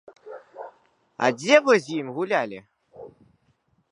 [1.27, 2.59] А дзе вы з ім гулялі?